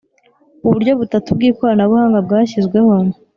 [0.65, 2.93] uburyo butatu bw’ikoranabuhanga bwashyizweho